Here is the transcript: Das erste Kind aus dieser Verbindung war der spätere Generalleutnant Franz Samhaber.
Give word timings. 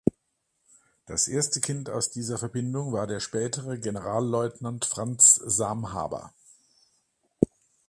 Das 1.05 1.27
erste 1.27 1.61
Kind 1.61 1.87
aus 1.87 2.09
dieser 2.09 2.39
Verbindung 2.39 2.91
war 2.91 3.05
der 3.05 3.19
spätere 3.19 3.77
Generalleutnant 3.77 4.83
Franz 4.85 5.35
Samhaber. 5.35 6.33